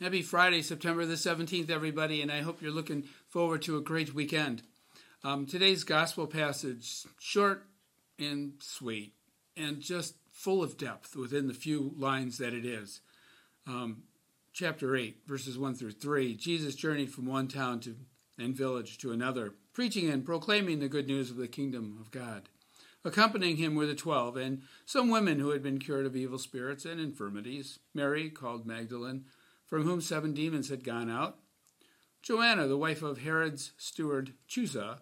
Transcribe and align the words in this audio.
Happy 0.00 0.22
Friday, 0.22 0.62
September 0.62 1.04
the 1.04 1.12
17th, 1.12 1.68
everybody, 1.68 2.22
and 2.22 2.32
I 2.32 2.40
hope 2.40 2.62
you're 2.62 2.70
looking 2.70 3.02
forward 3.28 3.60
to 3.62 3.76
a 3.76 3.82
great 3.82 4.14
weekend. 4.14 4.62
Um, 5.22 5.44
today's 5.44 5.84
gospel 5.84 6.26
passage, 6.26 7.04
short 7.18 7.66
and 8.18 8.54
sweet, 8.60 9.12
and 9.58 9.78
just 9.78 10.14
full 10.32 10.62
of 10.62 10.78
depth 10.78 11.16
within 11.16 11.48
the 11.48 11.52
few 11.52 11.92
lines 11.98 12.38
that 12.38 12.54
it 12.54 12.64
is. 12.64 13.02
Um, 13.66 14.04
chapter 14.54 14.96
8, 14.96 15.18
verses 15.26 15.58
1 15.58 15.74
through 15.74 15.90
3 15.90 16.34
Jesus 16.34 16.74
journeyed 16.76 17.12
from 17.12 17.26
one 17.26 17.46
town 17.46 17.80
to, 17.80 17.94
and 18.38 18.56
village 18.56 18.96
to 18.98 19.12
another, 19.12 19.52
preaching 19.74 20.08
and 20.08 20.24
proclaiming 20.24 20.78
the 20.78 20.88
good 20.88 21.08
news 21.08 21.30
of 21.30 21.36
the 21.36 21.46
kingdom 21.46 21.98
of 22.00 22.10
God. 22.10 22.48
Accompanying 23.04 23.58
him 23.58 23.74
were 23.74 23.86
the 23.86 23.94
twelve, 23.94 24.38
and 24.38 24.62
some 24.86 25.10
women 25.10 25.40
who 25.40 25.50
had 25.50 25.62
been 25.62 25.78
cured 25.78 26.06
of 26.06 26.16
evil 26.16 26.38
spirits 26.38 26.86
and 26.86 26.98
infirmities 26.98 27.80
Mary, 27.92 28.30
called 28.30 28.64
Magdalene 28.64 29.26
from 29.70 29.84
whom 29.84 30.00
seven 30.00 30.34
demons 30.34 30.68
had 30.68 30.84
gone 30.84 31.08
out, 31.08 31.38
Joanna, 32.22 32.66
the 32.66 32.76
wife 32.76 33.02
of 33.02 33.18
Herod's 33.18 33.72
steward 33.78 34.34
Chusa, 34.48 34.98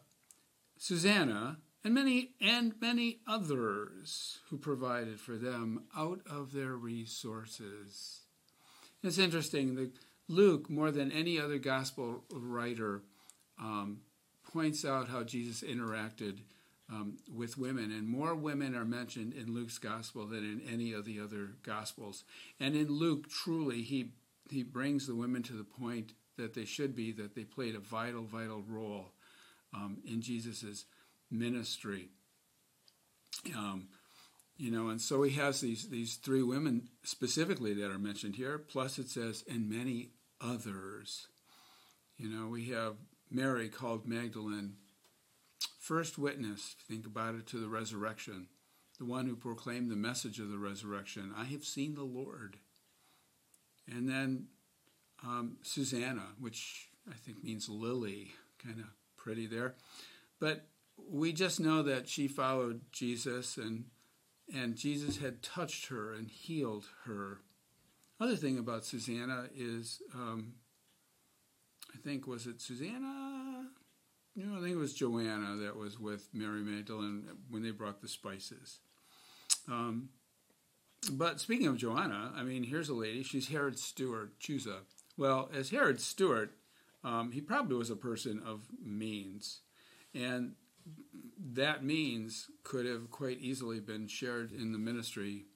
Susanna, 0.77 1.57
and 1.83 1.95
many 1.95 2.35
and 2.41 2.75
many 2.81 3.21
others 3.27 4.39
who 4.51 4.59
provided 4.59 5.19
for 5.19 5.37
them 5.37 5.85
out 5.97 6.21
of 6.31 6.53
their 6.53 6.75
resources. 6.75 8.21
It's 9.03 9.19
interesting 9.19 9.75
that 9.77 9.93
Luke, 10.29 10.69
more 10.69 10.91
than 10.91 11.11
any 11.11 11.41
other 11.41 11.59
gospel 11.59 12.25
writer, 12.31 13.03
um, 13.59 14.03
points 14.53 14.85
out 14.85 15.09
how 15.09 15.23
Jesus 15.23 15.63
interacted 15.63 16.41
um, 16.91 17.17
with 17.35 17.59
women, 17.59 17.91
and 17.91 18.09
more 18.09 18.35
women 18.35 18.75
are 18.75 18.85
mentioned 18.85 19.35
in 19.35 19.55
Luke's 19.55 19.79
gospel 19.79 20.27
than 20.27 20.45
in 20.45 20.63
any 20.73 20.93
of 20.93 21.05
the 21.05 21.21
other 21.21 21.51
gospels. 21.63 22.25
And 22.61 22.75
in 22.75 22.89
Luke, 22.89 23.29
truly, 23.29 23.83
he 23.83 24.13
he 24.51 24.63
brings 24.63 25.07
the 25.07 25.15
women 25.15 25.43
to 25.45 25.53
the 25.53 25.65
point 25.65 26.13
that 26.37 26.55
they 26.55 26.65
should 26.65 26.95
be, 26.95 27.13
that 27.13 27.35
they 27.35 27.45
played 27.45 27.75
a 27.75 27.81
vital, 27.81 28.23
vital 28.23 28.63
role 28.69 29.13
um, 29.75 29.99
in 30.07 30.23
Jesus' 30.23 30.85
ministry. 31.31 32.09
Um, 33.57 33.89
you 34.57 34.71
know, 34.71 34.89
and 34.89 35.01
so 35.01 35.23
he 35.23 35.37
has 35.37 35.61
these 35.61 35.89
these 35.89 36.17
three 36.17 36.43
women 36.43 36.89
specifically 37.05 37.75
that 37.75 37.91
are 37.91 37.99
mentioned 37.99 38.35
here. 38.35 38.59
Plus, 38.59 38.99
it 38.99 39.09
says, 39.09 39.45
and 39.49 39.71
many 39.71 40.11
others. 40.41 41.29
You 42.17 42.29
know, 42.29 42.49
we 42.49 42.71
have 42.71 42.97
Mary 43.31 43.69
called 43.69 44.09
Magdalene, 44.09 44.75
first 45.79 46.19
witness. 46.19 46.75
Think 46.89 47.07
about 47.07 47.37
it 47.37 47.47
to 47.49 47.59
the 47.59 47.69
resurrection, 47.69 48.49
the 48.99 49.05
one 49.05 49.27
who 49.27 49.37
proclaimed 49.37 49.91
the 49.91 49.97
message 49.97 50.41
of 50.41 50.51
the 50.51 50.59
resurrection. 50.59 51.33
I 51.37 51.45
have 51.45 51.65
seen 51.65 51.95
the 51.95 52.03
Lord. 52.03 52.57
And 53.91 54.09
then 54.09 54.47
um, 55.25 55.57
Susanna, 55.63 56.25
which 56.39 56.89
I 57.09 57.15
think 57.15 57.43
means 57.43 57.69
lily, 57.69 58.33
kind 58.63 58.81
of 58.81 58.87
pretty 59.17 59.47
there. 59.47 59.75
But 60.41 60.67
we 61.11 61.33
just 61.33 61.61
know 61.61 61.83
that 61.83 62.09
she 62.09 62.29
followed 62.29 62.81
Jesus 62.93 63.57
and 63.57 63.85
and 64.53 64.77
Jesus 64.77 65.19
had 65.19 65.43
touched 65.43 65.89
her 65.89 66.13
and 66.13 66.31
healed 66.31 66.87
her. 67.05 67.41
Other 68.19 68.35
thing 68.35 68.59
about 68.59 68.83
Susanna 68.83 69.49
is, 69.55 70.01
um, 70.15 70.55
I 71.95 71.99
think 71.99 72.27
was 72.27 72.47
it 72.47 72.61
Susanna? 72.61 73.67
No, 74.35 74.57
I 74.57 74.63
think 74.63 74.73
it 74.73 74.79
was 74.79 74.95
Joanna 74.95 75.57
that 75.57 75.77
was 75.77 75.99
with 75.99 76.29
Mary 76.33 76.63
Magdalene 76.63 77.29
when 77.51 77.63
they 77.63 77.73
brought 77.73 78.01
the 78.01 78.09
spices. 78.09 78.79
Um, 79.69 80.09
but 81.13 81.41
speaking 81.41 81.67
of 81.67 81.77
Joanna, 81.77 82.33
I 82.37 82.43
mean, 82.43 82.65
here's 82.65 82.89
a 82.89 82.95
lady. 82.95 83.23
She's 83.23 83.49
Herod's 83.49 83.83
steward, 83.83 84.33
Chusa. 84.41 84.81
Well, 85.17 85.51
as 85.55 85.71
Herod's 85.71 86.05
steward, 86.05 86.51
um, 87.05 87.33
he 87.33 87.41
probably 87.41 87.77
was 87.77 87.91
a 87.91 87.97
person 87.97 88.43
of 88.45 88.67
means. 88.85 89.61
And 90.15 90.53
that 91.39 91.85
means 91.85 92.51
could 92.65 92.87
have 92.87 93.11
quite 93.11 93.41
easily 93.41 93.81
been 93.81 94.09
shared 94.09 94.53
in 94.53 94.73
the 94.73 94.79
ministry 94.79 95.47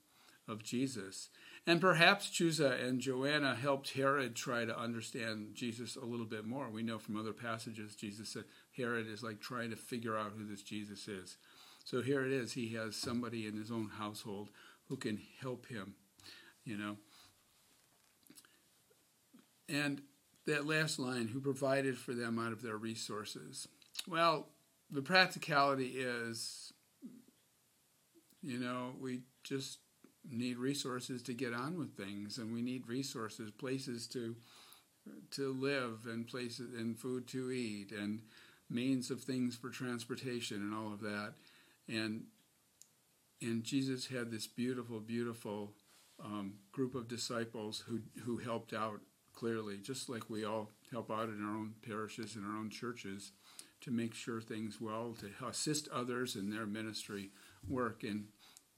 of 0.49 0.63
Jesus. 0.63 1.29
And 1.67 1.81
perhaps 1.81 2.29
Chusa 2.29 2.83
and 2.83 3.01
Joanna 3.01 3.55
helped 3.55 3.93
Herod 3.93 4.35
try 4.35 4.65
to 4.65 4.79
understand 4.79 5.55
Jesus 5.55 5.95
a 5.95 6.05
little 6.05 6.27
bit 6.27 6.45
more. 6.45 6.69
We 6.69 6.83
know 6.83 6.99
from 6.99 7.17
other 7.17 7.33
passages, 7.33 7.95
Jesus 7.95 8.31
said 8.31 8.45
Herod 8.77 9.07
is 9.07 9.23
like 9.23 9.41
trying 9.41 9.71
to 9.71 9.77
figure 9.77 10.17
out 10.17 10.33
who 10.37 10.45
this 10.45 10.63
Jesus 10.63 11.07
is. 11.07 11.37
So 11.85 12.03
here 12.03 12.25
it 12.25 12.33
is. 12.33 12.53
He 12.53 12.75
has 12.75 12.97
somebody 12.97 13.47
in 13.47 13.57
his 13.57 13.71
own 13.71 13.91
household 13.99 14.51
who 14.89 14.97
can 14.97 15.21
help 15.41 15.67
him, 15.67 15.95
you 16.65 16.77
know. 16.77 16.97
And 19.69 20.03
that 20.47 20.67
last 20.67 20.99
line, 20.99 21.29
who 21.29 21.41
provided 21.41 21.97
for 21.97 22.15
them 22.15 22.39
out 22.39 22.53
of 22.53 22.63
their 22.63 22.77
resources. 22.77 23.69
Well, 24.09 24.49
the 24.91 25.03
practicality 25.03 25.95
is, 25.97 26.73
you 28.43 28.59
know, 28.59 28.93
we 29.01 29.21
just 29.45 29.79
need 30.31 30.59
resources 30.59 31.23
to 31.23 31.35
get 31.35 31.55
on 31.55 31.79
with 31.79 31.97
things, 31.97 32.39
and 32.39 32.53
we 32.53 32.63
need 32.63 32.87
resources, 32.87 33.51
places 33.51 34.07
to 34.09 34.37
to 35.33 35.53
live, 35.53 36.07
and 36.07 36.29
places 36.29 36.73
and 36.79 36.97
food 36.97 37.27
to 37.27 37.51
eat, 37.51 37.91
and 37.91 38.21
means 38.71 39.11
of 39.11 39.21
things 39.21 39.57
for 39.57 39.69
transportation, 39.69 40.59
and 40.59 40.75
all 40.75 40.93
of 40.93 41.01
that. 41.01 41.33
And 41.89 42.25
and 43.43 43.65
Jesus 43.65 44.07
had 44.07 44.31
this 44.31 44.47
beautiful, 44.47 45.01
beautiful 45.01 45.73
um, 46.23 46.55
group 46.71 46.95
of 46.95 47.09
disciples 47.09 47.85
who 47.87 48.01
who 48.25 48.39
helped 48.39 48.73
out 48.73 49.01
clearly, 49.33 49.79
just 49.79 50.09
like 50.09 50.31
we 50.31 50.45
all 50.45 50.71
help 50.91 51.11
out 51.11 51.29
in 51.29 51.45
our 51.45 51.57
own 51.57 51.75
parishes 51.87 52.37
and 52.37 52.45
our 52.45 52.57
own 52.57 52.71
churches 52.71 53.33
to 53.81 53.91
make 53.91 54.15
sure 54.15 54.41
things 54.41 54.81
well, 54.81 55.17
to 55.19 55.47
assist 55.47 55.89
others 55.89 56.37
in 56.37 56.51
their 56.51 56.67
ministry 56.67 57.31
work, 57.69 58.05
and 58.05 58.27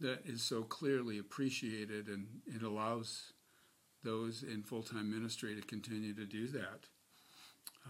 that 0.00 0.20
is 0.24 0.42
so 0.42 0.62
clearly 0.62 1.18
appreciated, 1.18 2.08
and 2.08 2.26
it 2.46 2.62
allows 2.62 3.32
those 4.02 4.42
in 4.42 4.62
full 4.62 4.82
time 4.82 5.10
ministry 5.10 5.54
to 5.54 5.62
continue 5.62 6.14
to 6.14 6.24
do 6.24 6.46
that. 6.48 6.86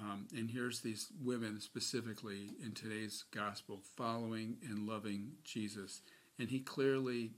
Um, 0.01 0.27
and 0.37 0.51
here's 0.51 0.81
these 0.81 1.09
women 1.23 1.61
specifically 1.61 2.51
in 2.65 2.73
today's 2.73 3.25
gospel 3.33 3.81
following 3.97 4.57
and 4.69 4.89
loving 4.89 5.33
Jesus 5.45 6.03
and 6.39 6.49
he 6.49 6.61
clearly 6.61 7.33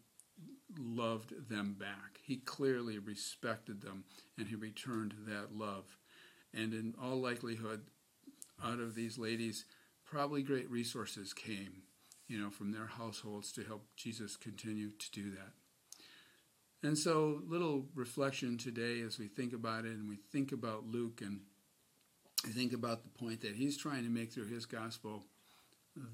loved 0.78 1.48
them 1.48 1.76
back. 1.78 2.20
He 2.22 2.36
clearly 2.36 2.98
respected 2.98 3.82
them, 3.82 4.04
and 4.38 4.48
he 4.48 4.54
returned 4.54 5.14
that 5.26 5.56
love. 5.56 5.96
And 6.52 6.72
in 6.72 6.94
all 7.00 7.20
likelihood, 7.20 7.82
out 8.64 8.80
of 8.80 8.94
these 8.94 9.18
ladies, 9.18 9.64
probably 10.04 10.42
great 10.42 10.70
resources 10.70 11.32
came, 11.32 11.82
you 12.28 12.38
know, 12.38 12.50
from 12.50 12.72
their 12.72 12.86
households 12.86 13.52
to 13.52 13.64
help 13.64 13.86
Jesus 13.96 14.36
continue 14.36 14.90
to 14.90 15.10
do 15.10 15.30
that. 15.30 15.52
And 16.82 16.96
so, 16.96 17.42
little 17.46 17.86
reflection 17.94 18.58
today 18.58 19.00
as 19.00 19.18
we 19.18 19.28
think 19.28 19.52
about 19.52 19.84
it 19.84 19.92
and 19.92 20.08
we 20.08 20.16
think 20.16 20.52
about 20.52 20.86
Luke 20.86 21.20
and 21.20 21.40
think 22.52 22.72
about 22.72 23.02
the 23.02 23.08
point 23.08 23.40
that 23.40 23.56
he's 23.56 23.76
trying 23.76 24.04
to 24.04 24.10
make 24.10 24.32
through 24.32 24.46
his 24.46 24.66
gospel 24.66 25.24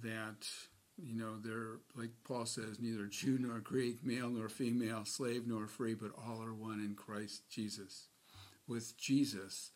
that 0.03 0.49
you 0.97 1.14
know, 1.14 1.38
they're, 1.42 1.78
like 1.97 2.10
Paul 2.25 2.47
says, 2.47 2.78
neither 2.80 3.06
Jew 3.06 3.38
nor 3.41 3.58
Greek, 3.58 4.04
male 4.04 4.28
nor 4.28 4.48
female, 4.48 5.04
slave 5.04 5.47
nor 5.47 5.66
free, 5.66 5.94
but 5.94 6.12
all 6.26 6.42
are 6.42 6.54
one 6.54 6.80
in 6.80 6.94
Christ 6.94 7.48
Jesus. 7.48 8.08
With 8.69 8.97
Jesus, 8.97 9.72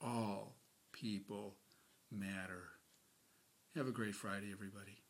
all 0.00 0.56
people 0.92 1.56
matter. 2.10 2.64
Have 3.76 3.86
a 3.86 3.92
great 3.92 4.14
Friday, 4.14 4.50
everybody. 4.52 5.05